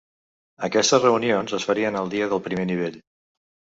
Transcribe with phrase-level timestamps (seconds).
[0.67, 2.97] Aquestes reunions es farien el dia del primer nivell.